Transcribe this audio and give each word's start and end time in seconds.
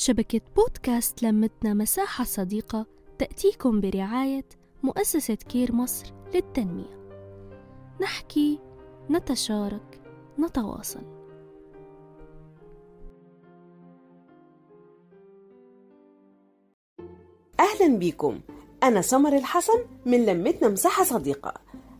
شبكة 0.00 0.40
بودكاست 0.56 1.22
لمتنا 1.22 1.74
مساحة 1.74 2.24
صديقة 2.24 2.86
تأتيكم 3.18 3.80
برعاية 3.80 4.44
مؤسسة 4.82 5.34
كير 5.34 5.72
مصر 5.72 6.12
للتنمية. 6.34 7.08
نحكي 8.00 8.58
نتشارك 9.10 10.00
نتواصل. 10.38 11.00
أهلا 17.60 17.96
بيكم 17.96 18.40
أنا 18.82 19.00
سمر 19.00 19.36
الحسن 19.36 19.84
من 20.06 20.26
لمتنا 20.26 20.68
مساحة 20.68 21.04
صديقة. 21.04 21.54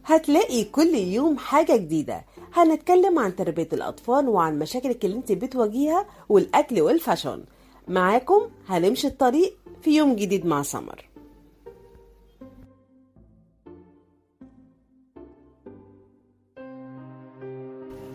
هتلاقي 0.05 0.65
كل 0.65 0.95
يوم 0.95 1.39
حاجة 1.39 1.77
جديدة. 1.77 2.25
هنتكلم 2.55 3.19
عن 3.19 3.37
تربية 3.37 3.69
الأطفال 3.73 4.29
وعن 4.29 4.59
مشاكلك 4.59 5.05
اللي 5.05 5.17
انت 5.17 5.33
بتواجهها 5.33 6.07
والأكل 6.29 6.81
والفاشون 6.81 7.45
معاكم 7.91 8.41
هنمشي 8.69 9.07
الطريق 9.07 9.57
في 9.83 9.91
يوم 9.97 10.17
جديد 10.17 10.47
مع 10.47 10.63
سمر. 10.63 11.09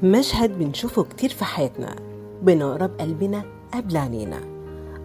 مشهد 0.03 0.59
بنشوفه 0.59 1.03
كتير 1.03 1.29
في 1.29 1.45
حياتنا 1.45 1.95
بنقرب 2.41 2.91
قلبنا 2.99 3.45
قبل 3.73 3.97
عينينا 3.97 4.39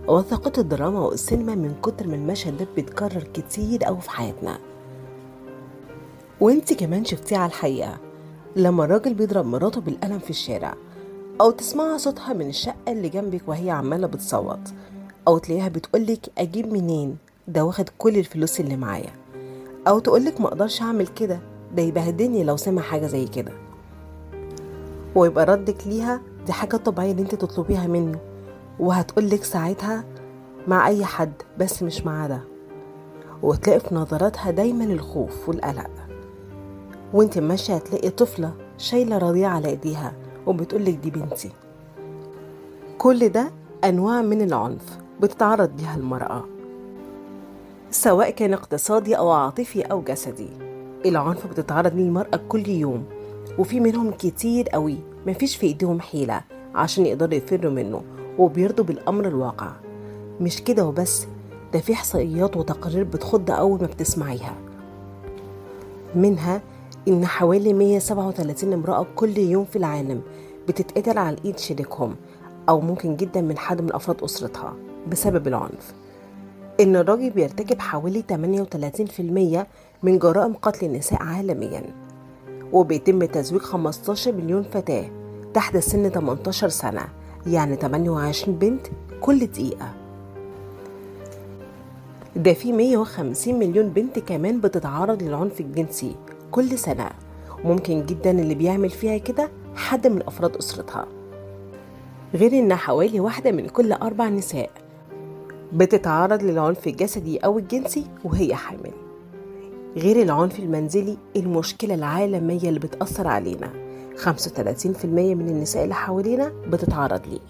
وثقت 0.09 0.59
الدراما 0.59 1.01
والسينما 1.01 1.55
من 1.55 1.75
كتر 1.83 2.07
من 2.07 2.15
المشهد 2.15 2.57
ده 2.57 2.67
بيتكرر 2.77 3.23
كتير 3.23 3.89
أوي 3.89 4.01
في 4.01 4.11
حياتنا. 4.11 4.59
وانت 6.41 6.73
كمان 6.73 7.05
شفتيه 7.05 7.37
على 7.37 7.47
الحقيقة 7.49 7.99
لما 8.57 8.85
الراجل 8.85 9.15
بيضرب 9.15 9.47
مراته 9.47 9.81
بالقلم 9.81 10.19
في 10.19 10.31
الشارع 10.31 10.75
أو 11.41 11.51
تسمعها 11.51 11.99
صوتها 11.99 12.33
من 12.33 12.49
الشقة 12.49 12.75
اللي 12.93 13.09
جنبك 13.09 13.43
وهي 13.47 13.71
عمالة 13.71 14.07
بتصوت 14.07 14.61
أو 15.29 15.39
تلاقيها 15.39 15.69
بتقولك 15.69 16.27
أجيب 16.39 16.73
منين؟ 16.73 17.17
ده 17.49 17.65
واخد 17.65 17.89
كل 17.99 18.17
الفلوس 18.17 18.61
اللي 18.61 18.77
معايا. 18.77 19.11
أو 19.89 19.99
تقولك 19.99 20.41
مقدرش 20.41 20.83
أعمل 20.83 21.07
كده 21.07 21.41
ده 21.77 21.83
يبهدلني 21.83 22.45
لو 22.45 22.57
سمع 22.57 22.83
حاجة 22.83 23.07
زي 23.07 23.27
كده. 23.27 23.53
ويبقى 25.15 25.45
ردك 25.45 25.87
ليها 25.87 26.21
دي 26.47 26.53
حاجة 26.53 26.77
طبيعية 26.77 27.11
اللي 27.11 27.23
أنت 27.23 27.35
تطلبيها 27.35 27.87
منه. 27.87 28.19
وهتقولك 28.79 29.45
ساعتها 29.45 30.05
مع 30.69 30.89
أي 30.89 31.05
حد 31.05 31.33
بس 31.59 31.83
مش 31.83 32.07
مع 32.07 32.27
ده. 32.27 32.41
وتلاقي 33.43 33.81
في 33.81 33.95
نظراتها 33.95 34.51
دايما 34.51 34.85
الخوف 34.85 35.49
والقلق. 35.49 35.91
وأنت 37.13 37.39
ماشية 37.39 37.75
هتلاقي 37.75 38.11
طفلة 38.11 38.53
شايلة 38.79 39.19
رضيع 39.19 39.49
على 39.49 39.69
إيديها. 39.69 40.13
وبتقولك 40.47 40.95
دي 40.95 41.11
بنتي. 41.11 41.51
كل 42.99 43.29
ده 43.29 43.51
أنواع 43.85 44.23
من 44.23 44.43
العنف 44.43 44.99
بتتعرض 45.21 45.71
ليها 45.81 45.97
المرأة 45.97 46.45
سواء 47.91 48.31
كان 48.31 48.53
اقتصادي 48.53 49.19
أو 49.19 49.31
عاطفي 49.31 49.83
أو 49.83 50.03
جسدي. 50.03 50.49
العنف 51.07 51.47
بتتعرض 51.47 51.95
ليه 51.95 52.05
المرأة 52.05 52.41
كل 52.49 52.69
يوم 52.69 53.05
وفي 53.59 53.81
منهم 53.81 54.11
كتير 54.11 54.69
قوي 54.69 54.97
مفيش 55.27 55.57
في 55.57 55.67
إيديهم 55.67 56.01
حيلة 56.01 56.41
عشان 56.75 57.07
يقدروا 57.07 57.35
يفروا 57.35 57.73
منه 57.73 58.03
وبيرضوا 58.39 58.85
بالأمر 58.85 59.29
الواقع. 59.29 59.71
مش 60.41 60.63
كده 60.63 60.87
وبس 60.87 61.27
ده 61.73 61.81
في 61.81 61.93
إحصائيات 61.93 62.57
وتقارير 62.57 63.05
بتخض 63.05 63.51
أول 63.51 63.81
ما 63.81 63.87
بتسمعيها. 63.87 64.55
منها 66.15 66.61
إن 67.09 67.27
حوالي 67.27 67.73
137 67.73 68.73
امرأة 68.73 69.07
كل 69.17 69.39
يوم 69.39 69.65
في 69.65 69.77
العالم 69.77 70.23
بتتقتل 70.69 71.19
على 71.19 71.37
إيد 71.45 71.59
شريكهم 71.59 72.17
أو 72.69 72.81
ممكن 72.81 73.17
جدا 73.17 73.41
من 73.41 73.59
حد 73.59 73.81
من 73.83 73.93
أفراد 73.95 74.23
أسرتها 74.23 74.75
بسبب 75.09 75.49
العنف. 75.49 75.95
إن 76.81 76.97
الراجل 76.97 77.31
بيرتكب 77.31 77.81
حوالي 77.81 78.25
38% 78.33 79.67
من 80.03 80.19
جرائم 80.19 80.55
قتل 80.55 80.87
النساء 80.87 81.23
عالميا 81.23 81.83
وبيتم 82.73 83.25
تزويج 83.25 83.63
15 83.63 84.33
مليون 84.33 84.63
فتاة 84.63 85.05
تحت 85.55 85.77
سن 85.77 86.09
18 86.09 86.69
سنة 86.69 87.09
يعني 87.47 87.77
28 87.77 88.59
بنت 88.59 88.87
كل 89.21 89.47
دقيقة. 89.47 89.93
ده 92.37 92.53
في 92.53 92.73
150 92.73 93.55
مليون 93.59 93.89
بنت 93.89 94.19
كمان 94.19 94.61
بتتعرض 94.61 95.23
للعنف 95.23 95.61
الجنسي 95.61 96.17
كل 96.51 96.79
سنة. 96.79 97.11
ممكن 97.65 98.07
جدا 98.07 98.31
اللي 98.31 98.55
بيعمل 98.55 98.91
فيها 98.91 99.19
كده 99.19 99.51
حد 99.75 100.07
من 100.07 100.23
أفراد 100.23 100.57
أسرتها. 100.57 101.07
غير 102.35 102.53
إن 102.53 102.75
حوالي 102.75 103.21
واحدة 103.21 103.53
من 103.53 103.67
كل 103.69 103.93
أربع 103.93 104.29
نساء 104.29 104.71
بتتعرض 105.73 106.43
للعنف 106.43 106.87
الجسدي 106.87 107.39
أو 107.39 107.59
الجنسي 107.59 108.07
وهي 108.25 108.55
حامل. 108.55 108.93
غير 109.97 110.23
العنف 110.23 110.59
المنزلي 110.59 111.17
المشكلة 111.37 111.95
العالمية 111.95 112.69
اللي 112.69 112.81
بتأثر 112.81 113.27
علينا. 113.27 113.71
35% 114.17 115.05
من 115.35 115.49
النساء 115.49 115.85
اللي 115.85 115.95
حوالينا 115.95 116.53
بتتعرض 116.67 117.21
ليه. 117.27 117.41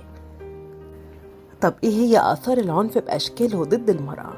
طب 1.60 1.74
إيه 1.84 1.90
هي 1.90 2.32
آثار 2.32 2.58
العنف 2.58 2.98
بأشكاله 2.98 3.64
ضد 3.64 3.90
المرأة؟ 3.90 4.32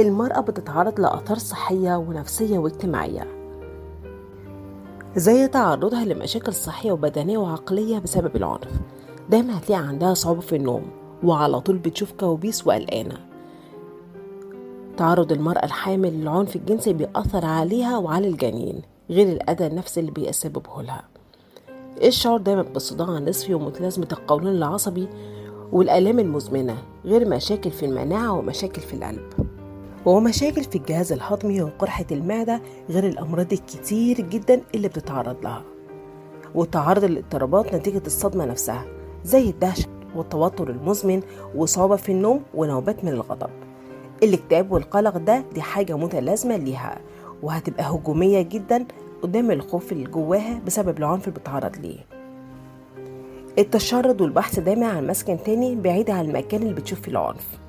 المرأة 0.00 0.40
بتتعرض 0.40 1.00
لآثار 1.00 1.38
صحية 1.38 1.96
ونفسية 1.96 2.58
واجتماعية. 2.58 3.41
زي 5.16 5.48
تعرضها 5.48 6.04
لمشاكل 6.04 6.52
صحية 6.52 6.92
وبدنية 6.92 7.38
وعقلية 7.38 7.98
بسبب 7.98 8.36
العنف. 8.36 8.80
دايما 9.30 9.58
هتلاقي 9.58 9.82
عندها 9.82 10.14
صعوبة 10.14 10.40
في 10.40 10.56
النوم 10.56 10.82
وعلى 11.24 11.60
طول 11.60 11.78
بتشوف 11.78 12.12
كوابيس 12.12 12.66
وقلقانة. 12.66 13.16
تعرض 14.96 15.32
المرأة 15.32 15.64
الحامل 15.64 16.20
للعنف 16.20 16.56
الجنسي 16.56 16.92
بيأثر 16.92 17.44
عليها 17.44 17.98
وعلى 17.98 18.28
الجنين 18.28 18.82
غير 19.10 19.28
الأذى 19.28 19.66
النفسي 19.66 20.00
اللي 20.00 20.10
بيسببه 20.10 20.82
لها. 20.82 21.04
الشعور 22.02 22.40
دايما 22.40 22.62
بالصداع 22.62 23.18
النصفي 23.18 23.54
ومتلازمة 23.54 24.08
القولون 24.12 24.52
العصبي 24.52 25.08
والآلام 25.72 26.18
المزمنة 26.18 26.76
غير 27.04 27.28
مشاكل 27.28 27.70
في 27.70 27.86
المناعة 27.86 28.32
ومشاكل 28.32 28.82
في 28.82 28.94
القلب. 28.94 29.41
ومشاكل 30.06 30.64
في 30.64 30.76
الجهاز 30.78 31.12
الهضمي 31.12 31.62
وقرحة 31.62 32.04
المعدة 32.12 32.60
غير 32.90 33.06
الأمراض 33.06 33.52
الكتير 33.52 34.20
جدا 34.20 34.60
اللي 34.74 34.88
بتتعرض 34.88 35.36
لها. 35.42 35.62
وتعرض 36.54 37.04
الاضطرابات 37.04 37.74
نتيجة 37.74 38.02
الصدمة 38.06 38.44
نفسها 38.44 38.84
زي 39.24 39.50
الدهشة 39.50 39.88
والتوتر 40.16 40.70
المزمن 40.70 41.22
وصعوبة 41.54 41.96
في 41.96 42.12
النوم 42.12 42.42
ونوبات 42.54 43.04
من 43.04 43.12
الغضب. 43.12 43.50
الاكتئاب 44.22 44.72
والقلق 44.72 45.16
ده 45.16 45.44
دي 45.54 45.62
حاجة 45.62 45.96
متلازمة 45.96 46.56
ليها 46.56 46.98
وهتبقى 47.42 47.84
هجومية 47.84 48.42
جدا 48.42 48.84
قدام 49.22 49.50
الخوف 49.50 49.92
اللي 49.92 50.04
جواها 50.04 50.60
بسبب 50.66 50.98
العنف 50.98 51.28
اللي 51.28 51.38
بتتعرض 51.40 51.76
ليه. 51.76 51.98
التشرد 53.58 54.20
والبحث 54.20 54.58
دايما 54.58 54.86
عن 54.86 55.06
مسكن 55.06 55.36
تاني 55.44 55.74
بعيد 55.76 56.10
عن 56.10 56.24
المكان 56.24 56.62
اللي 56.62 56.74
بتشوف 56.74 57.00
فيه 57.00 57.12
العنف. 57.12 57.61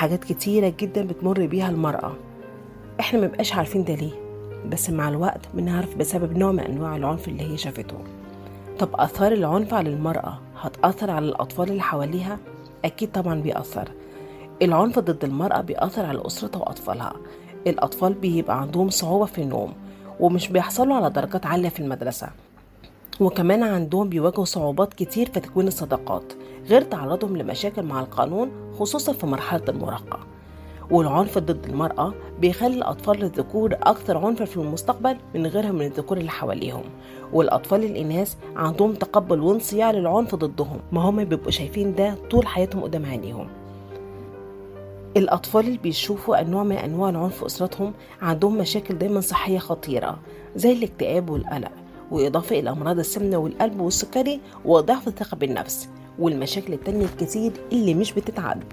حاجات 0.00 0.24
كتيرة 0.24 0.72
جدا 0.78 1.06
بتمر 1.06 1.46
بيها 1.46 1.70
المرأة. 1.70 2.12
إحنا 3.00 3.20
مبقاش 3.20 3.52
عارفين 3.52 3.84
ده 3.84 3.94
ليه 3.94 4.12
بس 4.68 4.90
مع 4.90 5.08
الوقت 5.08 5.40
بنعرف 5.54 5.96
بسبب 5.96 6.38
نوع 6.38 6.52
من 6.52 6.60
أنواع 6.60 6.96
العنف 6.96 7.28
اللي 7.28 7.42
هي 7.42 7.56
شافته. 7.56 7.94
طب 8.78 8.88
آثار 8.94 9.32
العنف 9.32 9.74
على 9.74 9.90
المرأة 9.90 10.38
هتأثر 10.60 11.10
على 11.10 11.24
الأطفال 11.28 11.70
اللي 11.70 11.82
حواليها؟ 11.82 12.38
أكيد 12.84 13.12
طبعا 13.12 13.40
بيأثر. 13.40 13.88
العنف 14.62 14.98
ضد 14.98 15.24
المرأة 15.24 15.60
بيأثر 15.60 16.04
على 16.04 16.26
أسرتها 16.26 16.60
وأطفالها. 16.60 17.12
الأطفال 17.66 18.14
بيبقى 18.14 18.60
عندهم 18.60 18.90
صعوبة 18.90 19.26
في 19.26 19.42
النوم 19.42 19.72
ومش 20.20 20.48
بيحصلوا 20.48 20.96
على 20.96 21.10
درجات 21.10 21.46
عالية 21.46 21.68
في 21.68 21.80
المدرسة. 21.80 22.28
وكمان 23.20 23.62
عندهم 23.62 24.08
بيواجهوا 24.08 24.44
صعوبات 24.44 24.94
كتير 24.94 25.30
في 25.30 25.40
تكوين 25.40 25.66
الصداقات. 25.68 26.32
غير 26.68 26.82
تعرضهم 26.82 27.36
لمشاكل 27.36 27.82
مع 27.82 28.00
القانون 28.00 28.50
خصوصا 28.78 29.12
في 29.12 29.26
مرحلة 29.26 29.62
المراهقة. 29.68 30.18
والعنف 30.90 31.38
ضد 31.38 31.66
المرأة 31.66 32.14
بيخلي 32.40 32.74
الأطفال 32.74 33.22
الذكور 33.22 33.74
أكثر 33.74 34.18
عنفا 34.18 34.44
في 34.44 34.56
المستقبل 34.56 35.16
من 35.34 35.46
غيرهم 35.46 35.74
من 35.74 35.86
الذكور 35.86 36.18
اللي 36.18 36.30
حواليهم. 36.30 36.82
والأطفال 37.32 37.84
الإناث 37.84 38.34
عندهم 38.56 38.94
تقبل 38.94 39.40
وانصياع 39.40 39.90
للعنف 39.90 40.34
ضدهم. 40.34 40.80
ما 40.92 41.00
هم 41.00 41.24
بيبقوا 41.24 41.50
شايفين 41.50 41.94
ده 41.94 42.14
طول 42.30 42.46
حياتهم 42.46 42.82
قدام 42.82 43.06
عينيهم. 43.06 43.48
الأطفال 45.16 45.66
اللي 45.66 45.78
بيشوفوا 45.78 46.40
أنواع 46.40 46.62
من 46.62 46.76
أنواع 46.76 47.10
العنف 47.10 47.38
في 47.38 47.46
أسرتهم 47.46 47.92
عندهم 48.22 48.58
مشاكل 48.58 48.98
دايما 48.98 49.20
صحية 49.20 49.58
خطيرة 49.58 50.18
زي 50.56 50.72
الاكتئاب 50.72 51.30
والقلق 51.30 51.72
وإضافة 52.10 52.58
إلى 52.58 52.70
أمراض 52.70 52.98
السمنة 52.98 53.36
والقلب 53.36 53.80
والسكري 53.80 54.40
وضعف 54.64 55.08
الثقة 55.08 55.36
بالنفس. 55.36 55.88
والمشاكل 56.20 56.72
التانية 56.72 57.04
الكتير 57.04 57.52
اللي 57.72 57.94
مش 57.94 58.12
بتتعد 58.12 58.64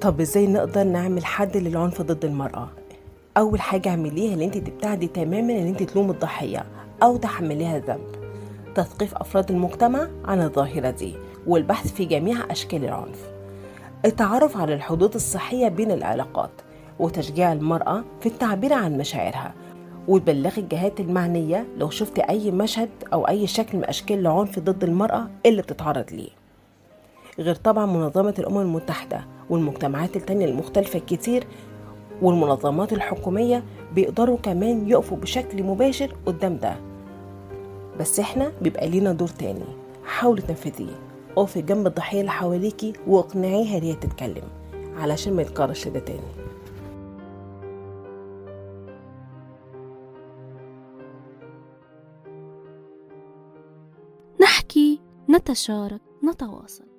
طب 0.00 0.20
إزاي 0.20 0.46
نقدر 0.46 0.84
نعمل 0.84 1.24
حد 1.24 1.56
للعنف 1.56 2.02
ضد 2.02 2.24
المرأة؟ 2.24 2.68
أول 3.36 3.60
حاجة 3.60 3.88
اعمليها 3.88 4.34
إن 4.34 4.40
أنت 4.40 4.58
تبتعدي 4.58 5.06
تماما 5.06 5.52
إن 5.52 5.66
أنت 5.66 5.82
تلوم 5.82 6.10
الضحية 6.10 6.64
أو 7.02 7.16
تحمليها 7.16 7.76
الذنب 7.76 8.06
تثقيف 8.74 9.14
أفراد 9.14 9.50
المجتمع 9.50 10.08
عن 10.24 10.42
الظاهرة 10.42 10.90
دي 10.90 11.14
والبحث 11.46 11.92
في 11.92 12.04
جميع 12.04 12.36
أشكال 12.50 12.84
العنف. 12.84 13.30
التعرف 14.04 14.56
على 14.56 14.74
الحدود 14.74 15.14
الصحية 15.14 15.68
بين 15.68 15.90
العلاقات 15.90 16.50
وتشجيع 16.98 17.52
المرأة 17.52 18.04
في 18.20 18.26
التعبير 18.26 18.72
عن 18.72 18.98
مشاعرها. 18.98 19.54
وتبلغي 20.08 20.62
الجهات 20.62 21.00
المعنية 21.00 21.66
لو 21.78 21.90
شفت 21.90 22.18
أي 22.18 22.50
مشهد 22.50 22.88
أو 23.12 23.28
أي 23.28 23.46
شكل 23.46 23.78
من 23.78 23.84
أشكال 23.84 24.18
العنف 24.18 24.58
ضد 24.58 24.84
المرأة 24.84 25.30
اللي 25.46 25.62
بتتعرض 25.62 26.04
ليه. 26.12 26.39
غير 27.38 27.54
طبعا 27.54 27.86
منظمة 27.86 28.34
الأمم 28.38 28.60
المتحدة 28.60 29.24
والمجتمعات 29.50 30.16
التانية 30.16 30.46
المختلفة 30.46 30.98
كتير 30.98 31.46
والمنظمات 32.22 32.92
الحكومية 32.92 33.64
بيقدروا 33.94 34.36
كمان 34.36 34.88
يقفوا 34.88 35.16
بشكل 35.16 35.62
مباشر 35.62 36.14
قدام 36.26 36.56
ده. 36.56 36.76
بس 38.00 38.20
إحنا 38.20 38.52
بيبقى 38.62 38.88
لينا 38.88 39.12
دور 39.12 39.28
تاني. 39.28 39.64
حاولي 40.04 40.42
تنفذيه. 40.42 40.98
اقفي 41.36 41.62
جنب 41.62 41.86
الضحية 41.86 42.20
اللي 42.20 42.30
حواليكي 42.30 42.92
واقنعيها 43.06 43.78
إن 43.78 43.82
هي 43.82 43.94
تتكلم 43.94 44.48
علشان 44.96 45.32
ما 45.34 45.42
يتكررش 45.42 45.88
ده 45.88 46.00
تاني. 46.00 46.20
نحكي 54.40 55.00
نتشارك 55.30 56.00
نتواصل. 56.24 56.89